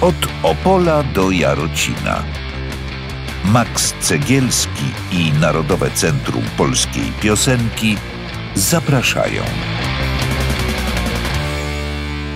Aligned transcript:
Od 0.00 0.14
Opola 0.42 1.02
do 1.02 1.30
Jarocina. 1.30 2.24
Max 3.44 3.94
Cegielski 4.00 4.84
i 5.12 5.32
Narodowe 5.32 5.90
Centrum 5.90 6.44
Polskiej 6.56 7.12
Piosenki 7.22 7.96
zapraszają. 8.54 9.42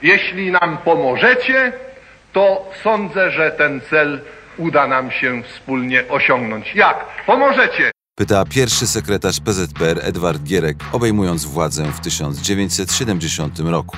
Jeśli 0.07 0.51
nam 0.51 0.77
pomożecie, 0.77 1.73
to 2.33 2.71
sądzę, 2.83 3.31
że 3.31 3.51
ten 3.51 3.81
cel 3.89 4.21
uda 4.57 4.87
nam 4.87 5.11
się 5.11 5.43
wspólnie 5.43 6.07
osiągnąć. 6.09 6.75
Jak? 6.75 7.05
Pomożecie! 7.25 7.91
Pyta 8.15 8.45
pierwszy 8.45 8.87
sekretarz 8.87 9.39
PZPR 9.39 9.99
Edward 10.01 10.43
Gierek, 10.43 10.77
obejmując 10.91 11.45
władzę 11.45 11.83
w 11.83 11.99
1970 11.99 13.59
roku. 13.59 13.97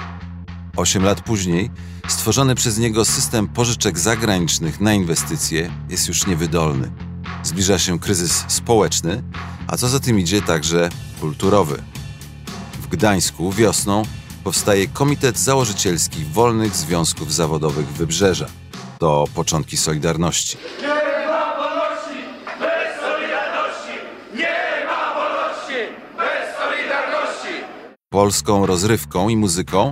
Osiem 0.78 1.04
lat 1.04 1.22
później 1.22 1.70
stworzony 2.08 2.56
przez 2.56 2.80
niego 2.80 3.06
system 3.06 3.48
pożyczek 3.48 4.00
zagranicznych 4.00 4.82
na 4.82 4.94
inwestycje 4.94 5.70
jest 5.90 6.08
już 6.08 6.28
niewydolny. 6.28 6.92
Zbliża 7.44 7.80
się 7.80 8.00
kryzys 8.00 8.46
społeczny, 8.48 9.24
a 9.68 9.78
co 9.78 9.88
za 9.88 10.00
tym 10.00 10.20
idzie 10.20 10.42
także 10.42 10.90
kulturowy. 11.22 11.84
W 12.82 12.88
Gdańsku 12.88 13.52
wiosną 13.52 14.04
powstaje 14.44 14.88
Komitet 14.88 15.38
Założycielski 15.38 16.26
Wolnych 16.26 16.76
Związków 16.76 17.34
Zawodowych 17.34 17.88
Wybrzeża. 17.88 18.46
To 19.00 19.26
początki 19.36 19.78
Solidarności. 19.78 20.58
Polską 28.10 28.66
rozrywką 28.66 29.30
i 29.30 29.38
muzyką 29.38 29.92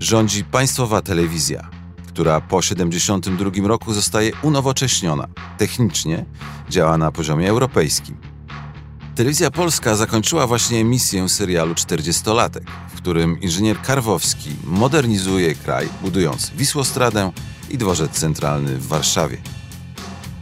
rządzi 0.00 0.44
państwowa 0.44 1.02
telewizja, 1.02 1.70
która 2.08 2.40
po 2.40 2.60
1972 2.60 3.68
roku 3.68 3.94
zostaje 3.94 4.32
unowocześniona. 4.42 5.26
Technicznie 5.58 6.24
działa 6.70 6.98
na 6.98 7.12
poziomie 7.12 7.50
europejskim. 7.50 8.31
Telewizja 9.14 9.50
Polska 9.50 9.96
zakończyła 9.96 10.46
właśnie 10.46 10.78
emisję 10.78 11.28
serialu 11.28 11.74
40-latek, 11.74 12.62
w 12.94 12.96
którym 12.96 13.40
inżynier 13.40 13.82
Karwowski 13.82 14.50
modernizuje 14.64 15.54
kraj, 15.54 15.88
budując 16.02 16.50
Wisłostradę 16.50 17.32
i 17.70 17.78
dworzec 17.78 18.10
centralny 18.10 18.78
w 18.78 18.86
Warszawie. 18.86 19.36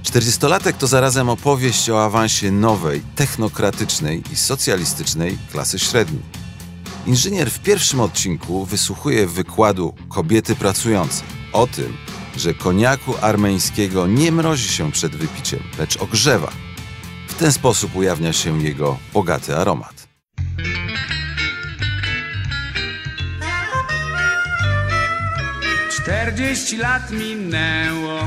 40-latek 0.05 0.73
to 0.73 0.87
zarazem 0.87 1.29
opowieść 1.29 1.91
o 1.91 2.05
awansie 2.05 2.53
nowej, 2.53 3.03
technokratycznej 3.17 4.23
i 4.33 4.37
socjalistycznej 4.37 5.39
klasy 5.53 5.79
średniej. 5.79 6.23
Inżynier 7.07 7.51
w 7.51 7.61
pierwszym 7.61 8.01
odcinku 8.01 8.65
wysłuchuje 8.65 9.27
wykładu 9.27 9.95
kobiety 10.09 10.57
pracującej 10.57 11.27
o 11.53 11.67
tym, 11.67 11.97
że 12.37 12.55
koniaku 12.55 13.15
armeńskiego 13.21 14.07
nie 14.07 14.33
mrozi 14.33 14.69
się 14.69 14.93
przed 14.93 15.17
wypiciem, 15.17 15.61
lecz 15.79 15.97
ogrzewa. 15.97 16.70
W 17.41 17.43
ten 17.43 17.53
sposób 17.53 17.97
ujawnia 17.97 18.33
się 18.33 18.63
jego 18.63 18.99
bogaty 19.13 19.57
aromat. 19.57 20.09
Czterdzieści 25.91 26.77
lat 26.77 27.11
minęło, 27.11 28.21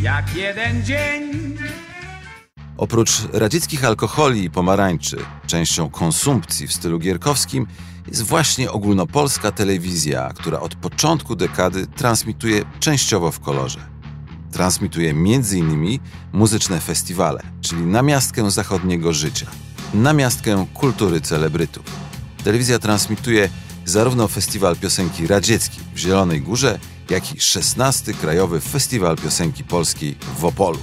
jak 0.00 0.36
jeden 0.36 0.84
dzień. 0.84 1.32
Oprócz 2.76 3.10
radzieckich 3.32 3.84
alkoholi 3.84 4.44
i 4.44 4.50
pomarańczy, 4.50 5.16
częścią 5.46 5.90
konsumpcji 5.90 6.66
w 6.66 6.72
stylu 6.72 6.98
gierkowskim 6.98 7.66
jest 8.08 8.22
właśnie 8.22 8.70
ogólnopolska 8.70 9.52
telewizja, 9.52 10.30
która 10.36 10.60
od 10.60 10.74
początku 10.74 11.36
dekady 11.36 11.86
transmituje 11.86 12.62
częściowo 12.80 13.30
w 13.30 13.40
kolorze. 13.40 13.95
Transmituje 14.52 15.10
m.in. 15.10 15.98
muzyczne 16.32 16.80
festiwale, 16.80 17.42
czyli 17.60 17.82
namiastkę 17.82 18.50
zachodniego 18.50 19.12
życia, 19.12 19.46
namiastkę 19.94 20.66
kultury 20.74 21.20
celebrytów. 21.20 21.84
Telewizja 22.44 22.78
transmituje 22.78 23.48
zarówno 23.84 24.28
festiwal 24.28 24.76
piosenki 24.76 25.26
radzieckiej 25.26 25.84
w 25.94 25.98
Zielonej 25.98 26.40
Górze, 26.40 26.78
jak 27.10 27.34
i 27.34 27.40
16. 27.40 28.14
Krajowy 28.14 28.60
Festiwal 28.60 29.16
Piosenki 29.16 29.64
Polskiej 29.64 30.16
w 30.38 30.44
Opolu. 30.44 30.78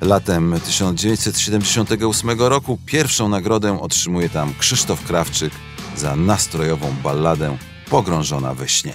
Latem 0.00 0.54
1978 0.66 2.40
roku 2.40 2.78
pierwszą 2.86 3.28
nagrodę 3.28 3.80
otrzymuje 3.80 4.28
tam 4.28 4.54
Krzysztof 4.58 5.04
Krawczyk 5.04 5.52
za 5.96 6.16
nastrojową 6.16 6.94
balladę 7.02 7.56
Pogrążona 7.90 8.54
we 8.54 8.68
śnie. 8.68 8.92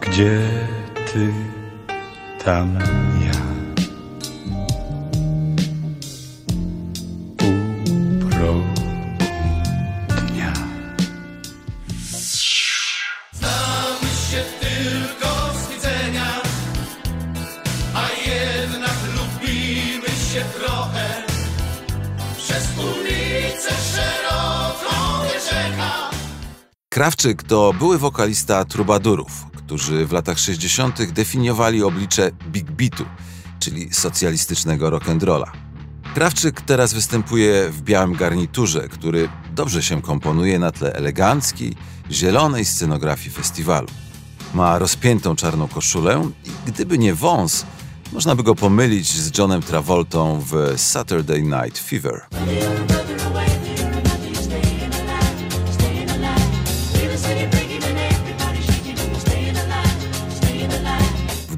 Gdzie 0.00 0.50
ty, 1.12 1.32
tam 2.44 2.78
ja. 3.24 3.32
U 7.46 8.30
progu 8.30 8.62
dnia. 10.08 10.52
Znamy 13.32 14.08
się 14.30 14.42
tylko 14.60 15.28
z 15.54 15.68
widzenia, 15.74 16.26
a 17.94 18.02
jednak 18.30 18.96
lubimy 19.16 20.08
się 20.32 20.44
trochę. 20.58 21.22
Przez 22.38 22.68
ulicę 22.78 23.70
szeroką 23.92 25.24
nie 25.24 25.40
rzeka. 25.40 26.10
Krawczyk 26.88 27.42
to 27.42 27.72
były 27.78 27.98
wokalista 27.98 28.64
trubadurów, 28.64 29.32
którzy 29.72 30.06
w 30.06 30.12
latach 30.12 30.38
60. 30.38 31.12
definiowali 31.12 31.82
oblicze 31.82 32.30
big 32.46 32.70
beatu, 32.70 33.04
czyli 33.58 33.94
socjalistycznego 33.94 34.90
rock'n'rolla. 34.90 35.50
Krawczyk 36.14 36.60
teraz 36.60 36.94
występuje 36.94 37.68
w 37.70 37.82
białym 37.82 38.12
garniturze, 38.12 38.88
który 38.88 39.28
dobrze 39.54 39.82
się 39.82 40.02
komponuje 40.02 40.58
na 40.58 40.72
tle 40.72 40.92
eleganckiej, 40.92 41.74
zielonej 42.10 42.64
scenografii 42.64 43.30
festiwalu. 43.30 43.88
Ma 44.54 44.78
rozpiętą 44.78 45.36
czarną 45.36 45.68
koszulę 45.68 46.30
i 46.44 46.70
gdyby 46.72 46.98
nie 46.98 47.14
wąs, 47.14 47.66
można 48.12 48.34
by 48.34 48.42
go 48.42 48.54
pomylić 48.54 49.12
z 49.12 49.38
Johnem 49.38 49.62
Travoltą 49.62 50.40
w 50.40 50.74
Saturday 50.76 51.42
Night 51.42 51.78
Fever. 51.78 52.20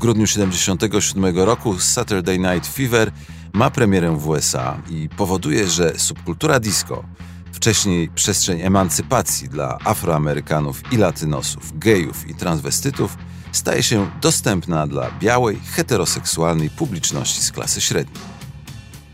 Grudniu 0.05 0.27
1977 0.27 1.37
roku 1.37 1.81
Saturday 1.81 2.39
Night 2.39 2.67
Fever 2.67 3.12
ma 3.53 3.71
premierę 3.71 4.17
w 4.17 4.29
USA 4.29 4.83
i 4.91 5.09
powoduje, 5.09 5.69
że 5.69 5.99
subkultura 5.99 6.61
disco, 6.61 7.05
wcześniej 7.53 8.09
przestrzeń 8.09 8.61
emancypacji 8.61 9.49
dla 9.49 9.79
Afroamerykanów 9.85 10.93
i 10.93 10.97
Latynosów, 10.97 11.79
gejów 11.79 12.29
i 12.29 12.35
transwestytów, 12.35 13.17
staje 13.53 13.83
się 13.83 14.11
dostępna 14.21 14.87
dla 14.87 15.11
białej, 15.11 15.61
heteroseksualnej 15.73 16.71
publiczności 16.71 17.43
z 17.43 17.53
klasy 17.53 17.81
średniej. 17.81 18.25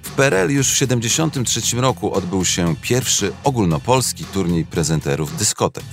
W 0.03 0.11
PRL 0.11 0.51
już 0.51 0.69
w 0.69 0.73
1973 0.73 1.81
roku 1.81 2.15
odbył 2.15 2.45
się 2.45 2.77
pierwszy 2.83 3.33
ogólnopolski 3.45 4.25
turniej 4.25 4.65
prezenterów 4.65 5.37
dyskotek, 5.37 5.85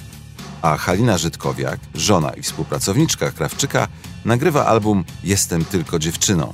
a 0.61 0.77
Halina 0.77 1.17
Żydkowiak, 1.17 1.79
żona 1.95 2.29
i 2.29 2.41
współpracowniczka 2.41 3.31
Krawczyka, 3.31 3.87
nagrywa 4.27 4.65
album 4.65 5.03
Jestem 5.23 5.65
tylko 5.65 5.99
dziewczyną. 5.99 6.53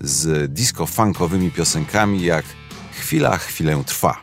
z 0.00 0.52
disco-funkowymi 0.52 1.50
piosenkami 1.50 2.22
jak 2.22 2.44
Chwila 2.92 3.38
chwilę 3.38 3.82
trwa. 3.86 4.22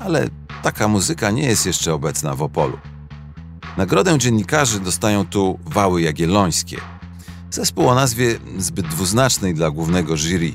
Ale 0.00 0.28
taka 0.62 0.88
muzyka 0.88 1.30
nie 1.30 1.42
jest 1.42 1.66
jeszcze 1.66 1.94
obecna 1.94 2.34
w 2.34 2.42
Opolu. 2.42 2.78
Nagrodę 3.76 4.18
dziennikarzy 4.18 4.80
dostają 4.80 5.26
tu 5.26 5.58
Wały 5.64 6.02
Jagiellońskie. 6.02 6.80
Zespół 7.50 7.88
o 7.88 7.94
nazwie 7.94 8.38
zbyt 8.58 8.86
dwuznacznej 8.86 9.54
dla 9.54 9.70
głównego 9.70 10.16
jury. 10.16 10.52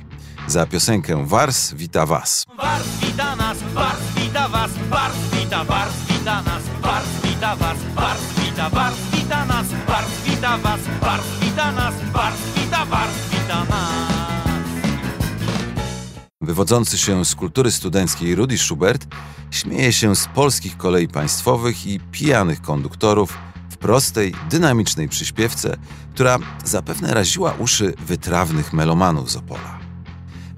Za 0.48 0.66
piosenkę 0.66 1.26
Wars 1.26 1.74
wita 1.74 2.06
Was. 2.06 2.46
Wars 2.58 2.88
wita 3.02 3.36
nas, 3.36 3.58
Wars 3.74 4.00
wita 4.16 4.48
was, 4.48 4.72
Wars 4.90 5.16
wita, 5.32 5.64
Wars 5.64 5.94
wita 6.10 6.42
nas, 6.42 6.64
Wars 6.82 7.06
wita 7.24 7.56
was, 7.56 7.78
Wars 7.96 8.20
wita, 8.38 8.70
Wars 8.70 8.96
wita 9.12 9.46
nas, 9.46 9.68
Wars 9.88 10.08
wita 10.26 10.58
was, 10.58 10.80
Wars 11.02 11.24
wita 11.42 11.72
nas, 11.72 11.94
Wars 12.14 12.36
wita, 12.56 12.86
Wars 12.86 13.12
wita 13.32 13.66
nas. 13.66 14.06
Wywodzący 16.42 16.98
się 16.98 17.26
z 17.26 17.36
kultury 17.36 17.72
studenckiej 17.72 18.36
Rudy 18.36 18.58
Schubert 18.58 19.08
śmieje 19.52 19.94
się 19.94 20.16
z 20.16 20.28
polskich 20.28 20.78
kolei 20.78 21.08
państwowych 21.08 21.88
i 21.88 22.00
pijanych 22.00 22.62
konduktorów 22.62 23.38
w 23.70 23.78
prostej, 23.78 24.34
dynamicznej 24.50 25.10
przyśpiewce, 25.10 25.78
która 26.14 26.38
zapewne 26.66 27.14
raziła 27.14 27.54
uszy 27.60 27.94
wytrawnych 28.08 28.74
melomanów 28.74 29.32
z 29.32 29.36
Opola. 29.36 29.85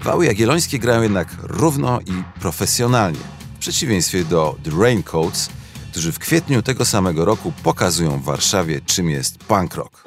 Wały 0.04 0.26
jagiellońskie 0.26 0.80
grają 0.80 1.02
jednak 1.02 1.28
równo 1.44 2.00
i 2.02 2.40
profesjonalnie, 2.40 3.20
w 3.56 3.60
przeciwieństwie 3.60 4.24
do 4.24 4.56
The 4.64 4.72
Raincoats, 4.82 5.50
którzy 5.92 6.12
w 6.12 6.20
kwietniu 6.20 6.62
tego 6.62 6.86
samego 6.86 7.26
roku 7.26 7.54
pokazują 7.64 8.20
w 8.20 8.24
Warszawie, 8.24 8.82
czym 8.86 9.10
jest 9.10 9.38
punk 9.38 9.76
rock. 9.76 10.04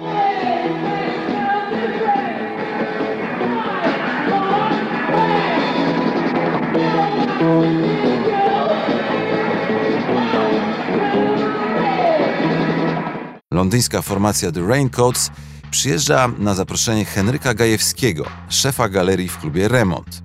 Londyńska 13.51 14.03
formacja 14.03 14.53
The 14.53 14.67
Raincoats 14.67 15.31
przyjeżdża 15.71 16.29
na 16.39 16.55
zaproszenie 16.55 17.05
Henryka 17.05 17.55
Gajewskiego, 17.55 18.27
szefa 18.49 18.89
galerii 18.89 19.29
w 19.29 19.39
klubie 19.39 19.69
Remont. 19.69 20.23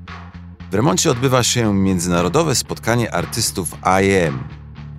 W 0.72 0.74
Remoncie 0.74 1.12
odbywa 1.12 1.44
się 1.44 1.74
międzynarodowe 1.74 2.56
spotkanie 2.56 3.14
artystów 3.14 3.72
IM. 4.04 4.40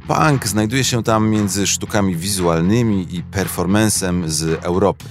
Punk 0.07 0.47
znajduje 0.47 0.85
się 0.85 1.03
tam 1.03 1.29
między 1.29 1.67
sztukami 1.67 2.17
wizualnymi 2.17 3.15
i 3.15 3.23
performancem 3.23 4.31
z 4.31 4.65
Europy. 4.65 5.05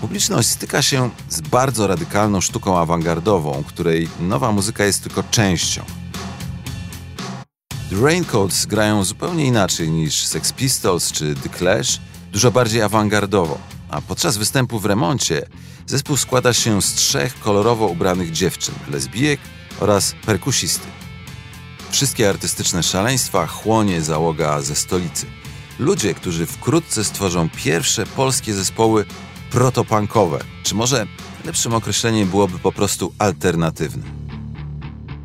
Publiczność 0.00 0.48
styka 0.48 0.82
się 0.82 1.10
z 1.28 1.40
bardzo 1.40 1.86
radykalną 1.86 2.40
sztuką 2.40 2.78
awangardową, 2.78 3.64
której 3.66 4.08
nowa 4.20 4.52
muzyka 4.52 4.84
jest 4.84 5.02
tylko 5.02 5.22
częścią. 5.30 5.82
The 7.90 7.96
Raincoats 8.02 8.66
grają 8.66 9.04
zupełnie 9.04 9.46
inaczej 9.46 9.90
niż 9.90 10.26
Sex 10.26 10.52
Pistols 10.52 11.12
czy 11.12 11.34
The 11.34 11.48
Clash, 11.58 12.00
dużo 12.32 12.50
bardziej 12.50 12.82
awangardowo. 12.82 13.71
A 13.92 14.00
podczas 14.00 14.36
występu 14.36 14.78
w 14.78 14.84
remoncie 14.84 15.46
zespół 15.86 16.16
składa 16.16 16.52
się 16.52 16.82
z 16.82 16.94
trzech 16.94 17.40
kolorowo 17.40 17.86
ubranych 17.86 18.32
dziewczyn, 18.32 18.74
lesbijek 18.90 19.40
oraz 19.80 20.14
perkusisty. 20.26 20.86
Wszystkie 21.90 22.28
artystyczne 22.28 22.82
szaleństwa 22.82 23.46
chłonie 23.46 24.02
załoga 24.02 24.60
ze 24.60 24.74
stolicy. 24.74 25.26
Ludzie, 25.78 26.14
którzy 26.14 26.46
wkrótce 26.46 27.04
stworzą 27.04 27.48
pierwsze 27.64 28.06
polskie 28.06 28.54
zespoły 28.54 29.04
protopunkowe, 29.50 30.38
czy 30.62 30.74
może 30.74 31.06
lepszym 31.44 31.74
określeniem 31.74 32.28
byłoby 32.28 32.58
po 32.58 32.72
prostu 32.72 33.12
alternatywne. 33.18 34.04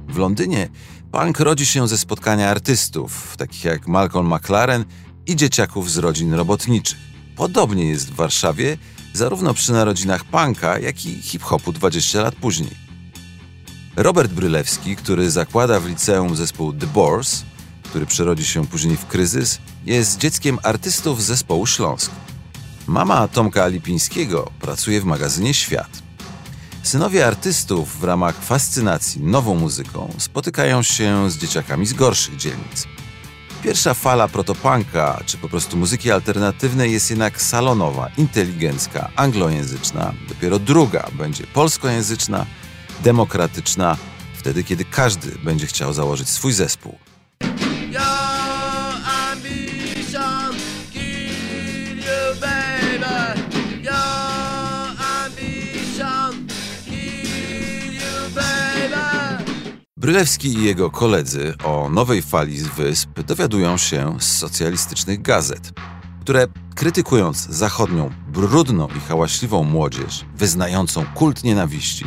W 0.08 0.18
Londynie 0.18 0.70
punk 1.12 1.40
rodzi 1.40 1.66
się 1.66 1.88
ze 1.88 1.98
spotkania 1.98 2.50
artystów, 2.50 3.38
takich 3.38 3.64
jak 3.64 3.88
Malcolm 3.88 4.34
McLaren 4.34 4.86
i 5.28 5.36
dzieciaków 5.36 5.92
z 5.92 5.98
rodzin 5.98 6.34
robotniczych. 6.34 7.17
Podobnie 7.38 7.86
jest 7.86 8.12
w 8.12 8.16
Warszawie, 8.16 8.78
zarówno 9.14 9.54
przy 9.54 9.72
narodzinach 9.72 10.24
punka, 10.24 10.80
jak 10.80 11.06
i 11.06 11.22
hip-hopu 11.22 11.74
20 11.74 12.22
lat 12.22 12.36
później. 12.36 12.72
Robert 13.96 14.32
Brylewski, 14.32 14.96
który 14.96 15.32
zakłada 15.32 15.80
w 15.80 15.88
liceum 15.88 16.36
zespół 16.36 16.74
The 16.74 16.88
Boars, 16.88 17.44
który 17.84 18.06
przerodzi 18.06 18.46
się 18.46 18.68
później 18.68 18.98
w 18.98 19.06
kryzys, 19.06 19.60
jest 19.86 20.18
dzieckiem 20.18 20.60
artystów 20.64 21.24
zespołu 21.24 21.66
Śląsk. 21.66 22.12
Mama 22.88 23.28
Tomka 23.28 23.68
Lipińskiego 23.68 24.52
pracuje 24.60 25.02
w 25.02 25.06
magazynie 25.06 25.54
Świat. 25.54 26.04
Synowie 26.84 27.28
artystów 27.28 28.00
w 28.00 28.04
ramach 28.04 28.44
fascynacji 28.44 29.24
nową 29.24 29.56
muzyką 29.56 30.14
spotykają 30.18 30.84
się 30.84 31.32
z 31.32 31.38
dzieciakami 31.38 31.86
z 31.86 31.94
gorszych 31.94 32.36
dzielnic. 32.36 32.88
Pierwsza 33.68 33.94
fala 33.94 34.28
protopunka, 34.28 35.20
czy 35.26 35.38
po 35.38 35.50
prostu 35.50 35.78
muzyki 35.78 36.12
alternatywnej 36.12 36.92
jest 36.92 37.10
jednak 37.10 37.42
salonowa, 37.42 38.10
inteligencka, 38.18 39.10
anglojęzyczna. 39.16 40.14
Dopiero 40.30 40.60
druga 40.60 41.08
będzie 41.14 41.44
polskojęzyczna, 41.48 42.46
demokratyczna, 43.04 43.98
wtedy 44.34 44.64
kiedy 44.64 44.86
każdy 44.86 45.32
będzie 45.44 45.68
chciał 45.68 45.94
założyć 45.94 46.30
swój 46.30 46.54
zespół. 46.54 46.98
Brylewski 60.08 60.48
i 60.48 60.64
jego 60.64 60.92
koledzy 60.92 61.54
o 61.64 61.90
nowej 61.90 62.22
fali 62.22 62.60
z 62.60 62.68
wysp 62.68 63.10
dowiadują 63.22 63.78
się 63.78 64.18
z 64.20 64.38
socjalistycznych 64.38 65.22
gazet, 65.22 65.72
które 66.22 66.48
krytykując 66.76 67.38
zachodnią, 67.38 68.10
brudną 68.28 68.88
i 68.88 69.00
hałaśliwą 69.00 69.64
młodzież, 69.64 70.26
wyznającą 70.36 71.06
kult 71.16 71.44
nienawiści, 71.44 72.06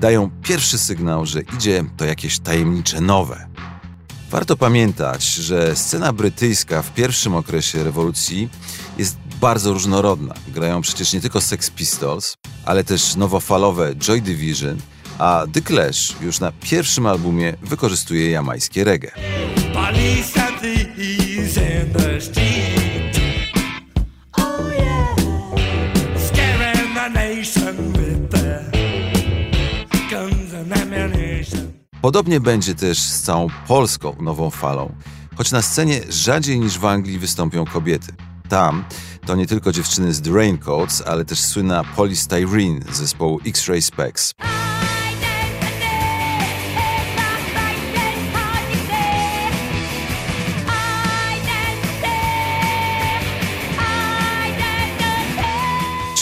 dają 0.00 0.30
pierwszy 0.42 0.78
sygnał, 0.78 1.26
że 1.26 1.40
idzie 1.40 1.84
to 1.96 2.04
jakieś 2.04 2.38
tajemnicze 2.38 3.00
nowe. 3.00 3.46
Warto 4.30 4.56
pamiętać, 4.56 5.24
że 5.24 5.76
scena 5.76 6.12
brytyjska 6.12 6.82
w 6.82 6.94
pierwszym 6.94 7.34
okresie 7.34 7.84
rewolucji 7.84 8.48
jest 8.98 9.16
bardzo 9.40 9.72
różnorodna. 9.72 10.34
Grają 10.48 10.80
przecież 10.80 11.12
nie 11.12 11.20
tylko 11.20 11.40
Sex 11.40 11.70
Pistols, 11.70 12.36
ale 12.64 12.84
też 12.84 13.16
nowofalowe 13.16 13.94
Joy 13.96 14.20
Division, 14.20 14.78
a 15.18 15.44
The 15.52 15.60
Clash 15.60 16.14
już 16.20 16.40
na 16.40 16.52
pierwszym 16.52 17.06
albumie 17.06 17.54
wykorzystuje 17.62 18.30
jamańskie 18.30 18.84
reggae. 18.84 19.10
Oh. 24.36 24.54
Podobnie 32.02 32.40
będzie 32.40 32.74
też 32.74 32.98
z 32.98 33.22
całą 33.22 33.48
polską 33.68 34.16
nową 34.20 34.50
falą, 34.50 34.94
choć 35.36 35.52
na 35.52 35.62
scenie 35.62 36.00
rzadziej 36.08 36.60
niż 36.60 36.78
w 36.78 36.84
Anglii 36.84 37.18
wystąpią 37.18 37.64
kobiety. 37.64 38.12
Tam 38.48 38.84
to 39.26 39.34
nie 39.34 39.46
tylko 39.46 39.72
dziewczyny 39.72 40.14
z 40.14 40.22
The 40.22 40.30
Raincoats, 40.30 41.02
ale 41.06 41.24
też 41.24 41.40
słynna 41.40 41.84
Polystyrene 41.84 42.80
z 42.92 42.96
zespołu 42.96 43.40
X-Ray 43.46 43.82
Specs. 43.82 44.34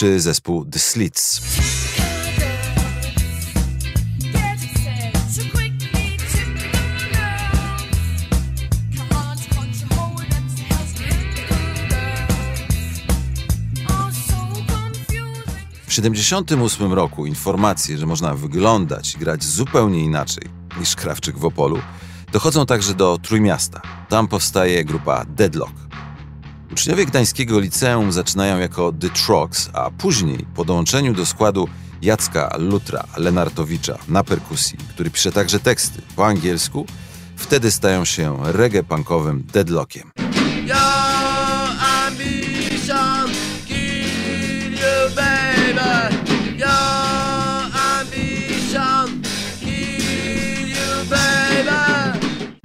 Czy 0.03 0.19
zespół 0.19 0.65
The 0.65 0.79
Slits. 0.79 1.39
W 1.39 1.45
1978 15.95 16.93
roku 16.93 17.25
informacje, 17.25 17.97
że 17.97 18.05
można 18.05 18.33
wyglądać 18.33 19.15
i 19.15 19.17
grać 19.17 19.43
zupełnie 19.43 20.03
inaczej 20.03 20.43
niż 20.79 20.95
Krawczyk 20.95 21.37
w 21.37 21.45
Opolu, 21.45 21.79
dochodzą 22.31 22.65
także 22.65 22.93
do 22.93 23.17
Trójmiasta. 23.17 23.81
Tam 24.09 24.27
powstaje 24.27 24.85
grupa 24.85 25.25
Deadlock. 25.25 25.82
Uczniowie 26.73 27.05
Gdańskiego 27.05 27.59
Liceum 27.59 28.11
zaczynają 28.11 28.59
jako 28.59 28.93
The 28.99 29.09
Trogs, 29.09 29.69
a 29.73 29.91
później 29.91 30.45
po 30.55 30.65
dołączeniu 30.65 31.13
do 31.13 31.25
składu 31.25 31.67
Jacka 32.01 32.55
Lutra 32.59 33.03
Lenartowicza 33.17 33.97
na 34.07 34.23
perkusji, 34.23 34.77
który 34.89 35.09
pisze 35.09 35.31
także 35.31 35.59
teksty 35.59 36.01
po 36.15 36.25
angielsku, 36.27 36.85
Wtedy 37.35 37.71
stają 37.71 38.05
się 38.05 38.37
reggae-punkowym 38.43 39.43
deadlockiem. 39.43 40.11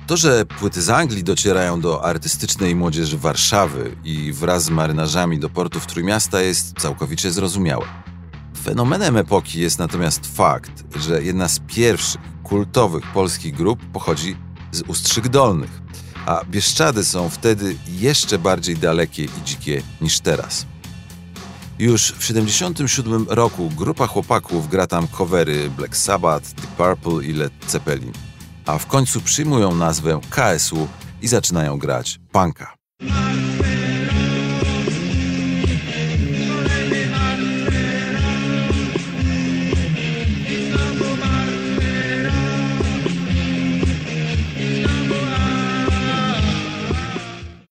To, 0.09 0.17
że 0.17 0.47
płyty 0.47 0.83
z 0.83 0.91
Anglii 0.91 1.25
docierają 1.25 1.81
do 1.81 2.05
artystycznej 2.05 2.75
młodzieży 2.75 3.19
Warszawy 3.19 3.97
i 4.05 4.33
wraz 4.33 4.65
z 4.65 4.71
marynarzami 4.71 5.38
do 5.38 5.49
portów 5.50 5.87
Trójmiasta 5.87 6.41
jest 6.41 6.79
całkowicie 6.79 7.31
zrozumiałe. 7.31 7.87
Fenomenem 8.65 9.17
epoki 9.17 9.61
jest 9.61 9.79
natomiast 9.79 10.37
fakt, 10.37 10.97
że 10.97 11.23
jedna 11.23 11.49
z 11.49 11.61
pierwszych 11.67 12.21
kultowych 12.43 13.07
polskich 13.12 13.55
grup 13.55 13.81
pochodzi 13.93 14.37
z 14.73 14.83
Ustrzyk 14.83 15.29
Dolnych, 15.29 15.81
a 16.27 16.45
Bieszczady 16.45 17.05
są 17.05 17.29
wtedy 17.29 17.77
jeszcze 17.88 18.38
bardziej 18.38 18.77
dalekie 18.77 19.25
i 19.25 19.31
dzikie 19.45 19.83
niż 20.00 20.21
teraz. 20.21 20.67
Już 21.79 22.03
w 22.03 22.19
1977 22.19 23.27
roku 23.29 23.71
grupa 23.77 24.07
chłopaków 24.07 24.69
gra 24.69 24.87
tam 24.87 25.09
covery 25.09 25.71
Black 25.71 25.97
Sabbath, 25.97 26.55
Deep 26.55 26.71
Purple 26.71 27.25
i 27.25 27.33
Led 27.33 27.53
Zeppelin, 27.69 28.12
a 28.69 28.79
w 28.79 28.87
końcu 28.87 29.21
przyjmują 29.21 29.75
nazwę 29.75 30.21
KSU 30.31 30.89
i 31.23 31.29
zaczynają 31.29 31.79
grać 31.79 32.21
punka. 32.33 32.75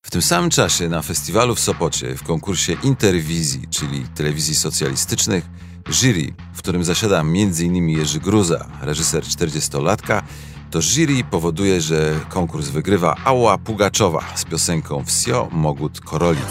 W 0.01 0.09
tym 0.11 0.21
samym 0.21 0.49
czasie 0.49 0.89
na 0.89 1.01
festiwalu 1.01 1.55
w 1.55 1.59
Sopocie 1.59 2.15
w 2.15 2.23
konkursie 2.23 2.75
Interwizji, 2.83 3.67
czyli 3.69 4.05
telewizji 4.15 4.55
socjalistycznych, 4.55 5.45
jury, 5.89 6.33
w 6.53 6.57
którym 6.57 6.83
zasiada 6.83 7.19
m.in. 7.19 7.89
Jerzy 7.89 8.19
Gruza, 8.19 8.67
reżyser 8.81 9.23
40-latka, 9.23 10.21
to 10.71 10.81
jury 10.81 11.23
powoduje, 11.23 11.81
że 11.81 12.19
konkurs 12.29 12.69
wygrywa 12.69 13.15
Ała 13.25 13.57
Pugaczowa 13.57 14.23
z 14.35 14.45
piosenką 14.45 15.03
Wsio 15.03 15.47
Mogut 15.51 15.99
Koroli. 15.99 16.41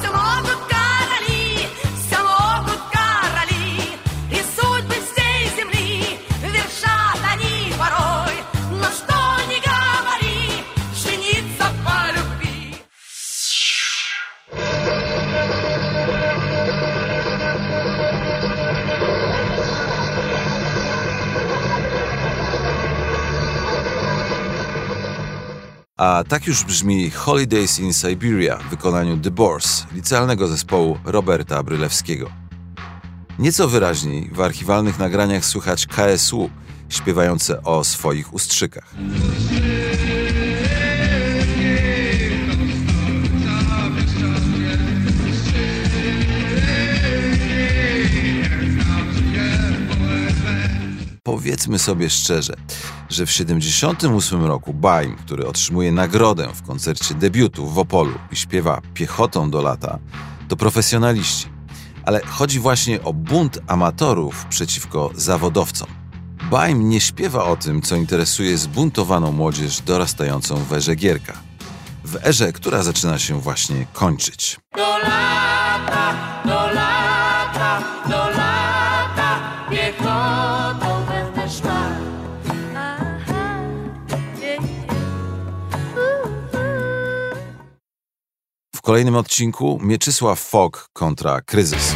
A 25.96 26.24
tak 26.28 26.46
już 26.46 26.64
brzmi 26.64 27.10
Holidays 27.10 27.78
in 27.78 27.92
Siberia 27.92 28.56
w 28.56 28.70
wykonaniu 28.70 29.18
The 29.18 29.30
Boars, 29.30 29.84
licealnego 29.92 30.48
zespołu 30.48 30.98
Roberta 31.04 31.62
Brylewskiego. 31.62 32.30
Nieco 33.38 33.68
wyraźniej 33.68 34.30
w 34.32 34.40
archiwalnych 34.40 34.98
nagraniach 34.98 35.44
słychać 35.44 35.86
KSU 35.86 36.50
śpiewające 36.88 37.62
o 37.62 37.84
swoich 37.84 38.34
ustrzykach. 38.34 38.94
Powiedzmy 51.22 51.78
sobie 51.78 52.10
szczerze, 52.10 52.54
że 53.10 53.26
w 53.26 53.30
78 53.30 54.44
roku 54.44 54.74
Baim, 54.74 55.16
który 55.16 55.46
otrzymuje 55.46 55.92
nagrodę 55.92 56.48
w 56.54 56.62
koncercie 56.62 57.14
debiutu 57.14 57.66
w 57.66 57.78
Opolu 57.78 58.18
i 58.32 58.36
śpiewa 58.36 58.80
piechotą 58.94 59.50
do 59.50 59.62
lata, 59.62 59.98
to 60.48 60.56
profesjonaliści. 60.56 61.46
Ale 62.04 62.20
chodzi 62.26 62.60
właśnie 62.60 63.02
o 63.02 63.12
bunt 63.12 63.58
amatorów 63.66 64.44
przeciwko 64.44 65.10
zawodowcom. 65.14 65.88
Baim 66.50 66.88
nie 66.88 67.00
śpiewa 67.00 67.44
o 67.44 67.56
tym, 67.56 67.82
co 67.82 67.96
interesuje 67.96 68.58
zbuntowaną 68.58 69.32
młodzież 69.32 69.80
dorastającą 69.80 70.56
w 70.56 70.72
erze 70.72 70.96
Gierka. 70.96 71.32
W 72.04 72.26
erze, 72.26 72.52
która 72.52 72.82
zaczyna 72.82 73.18
się 73.18 73.40
właśnie 73.40 73.86
kończyć. 73.92 74.56
Do 74.76 74.98
lata, 74.98 76.14
do 76.44 76.74
lata, 76.74 77.82
do 78.08 78.30
lata, 78.30 79.40
piechotą 79.70 80.85
W 88.86 88.88
kolejnym 88.88 89.16
odcinku 89.16 89.78
Mieczysław 89.82 90.40
Fok 90.40 90.90
kontra 90.92 91.40
Kryzys. 91.40 91.94